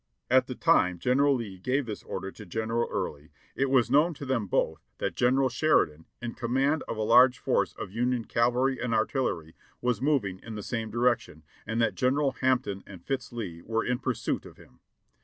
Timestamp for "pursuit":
13.99-14.43